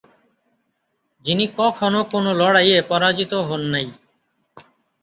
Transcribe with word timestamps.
যিনি 1.25 1.45
কখনো 1.57 1.99
কোন 2.11 2.25
লড়াইয়ে 2.39 2.79
পরাজিত 2.89 3.31
হোন 3.47 3.61
নাই। 3.73 3.87